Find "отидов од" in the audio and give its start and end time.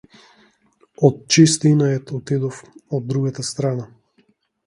2.19-3.05